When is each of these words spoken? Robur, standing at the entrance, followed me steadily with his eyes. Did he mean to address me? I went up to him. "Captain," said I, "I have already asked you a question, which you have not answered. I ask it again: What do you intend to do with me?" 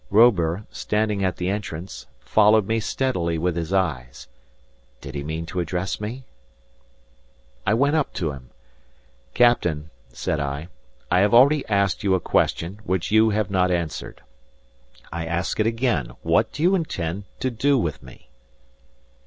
Robur, 0.09 0.65
standing 0.71 1.23
at 1.23 1.37
the 1.37 1.47
entrance, 1.47 2.07
followed 2.21 2.65
me 2.65 2.79
steadily 2.79 3.37
with 3.37 3.55
his 3.55 3.71
eyes. 3.71 4.27
Did 4.99 5.13
he 5.13 5.23
mean 5.23 5.45
to 5.45 5.59
address 5.59 6.01
me? 6.01 6.23
I 7.67 7.75
went 7.75 7.95
up 7.95 8.11
to 8.13 8.31
him. 8.31 8.49
"Captain," 9.35 9.91
said 10.11 10.39
I, 10.39 10.69
"I 11.11 11.19
have 11.19 11.35
already 11.35 11.63
asked 11.67 12.03
you 12.03 12.15
a 12.15 12.19
question, 12.19 12.79
which 12.83 13.11
you 13.11 13.29
have 13.29 13.51
not 13.51 13.69
answered. 13.69 14.23
I 15.13 15.27
ask 15.27 15.59
it 15.59 15.67
again: 15.67 16.13
What 16.23 16.51
do 16.51 16.63
you 16.63 16.73
intend 16.73 17.25
to 17.39 17.51
do 17.51 17.77
with 17.77 18.01
me?" 18.01 18.31